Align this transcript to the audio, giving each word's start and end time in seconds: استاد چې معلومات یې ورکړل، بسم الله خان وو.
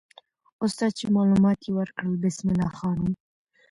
استاد 0.63 0.91
چې 0.99 1.05
معلومات 1.15 1.59
یې 1.65 1.71
ورکړل، 1.75 2.13
بسم 2.23 2.45
الله 2.51 2.71
خان 2.77 2.97
وو. 3.03 3.11